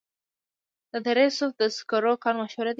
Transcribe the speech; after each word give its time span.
د 0.91 0.93
دره 1.05 1.25
صوف 1.37 1.51
د 1.61 1.63
سکرو 1.77 2.13
کان 2.23 2.35
مشهور 2.41 2.65
دی 2.67 2.69